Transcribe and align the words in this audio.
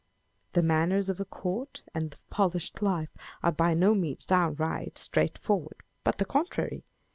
The 0.53 0.63
manners 0.63 1.09
of 1.09 1.19
a 1.19 1.25
court 1.25 1.83
and 1.93 2.11
of 2.11 2.27
polished 2.31 2.81
life 2.81 3.15
are 3.43 3.51
by 3.51 3.75
no 3.75 3.93
means 3.93 4.25
downright, 4.25 4.97
straightforward, 4.97 5.83
but 6.03 6.17
the 6.17 6.25
contrary. 6.25 6.83